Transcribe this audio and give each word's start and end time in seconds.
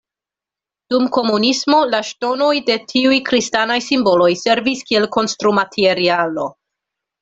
Dum 0.93 1.03
komunismo 1.17 1.81
la 1.91 1.99
ŝtonoj 2.09 2.49
de 2.71 2.79
tiuj 2.93 3.21
kristanaj 3.29 3.79
simboloj 3.91 4.33
servis 4.47 4.85
kiel 4.91 5.11
konstrumaterialo. 5.21 6.53